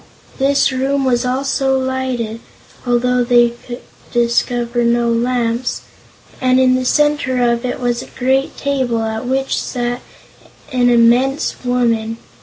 This 0.39 0.71
room 0.71 1.05
was 1.05 1.27
also 1.27 1.77
lighted, 1.79 2.39
although 2.87 3.23
they 3.23 3.51
could 3.51 3.81
discover 4.11 4.83
no 4.83 5.11
lamps, 5.11 5.81
and 6.41 6.59
in 6.59 6.73
the 6.73 6.85
center 6.85 7.39
of 7.51 7.63
it 7.65 7.79
was 7.79 8.01
a 8.01 8.07
great 8.07 8.57
table 8.57 9.03
at 9.03 9.27
which 9.27 9.61
sat 9.61 10.01
an 10.73 10.89
immense 10.89 11.55
woman. 11.63 12.17